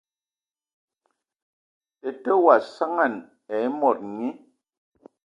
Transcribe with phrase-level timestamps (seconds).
[1.99, 3.13] Tətə wa saŋan
[3.53, 4.29] aaa mod nyi.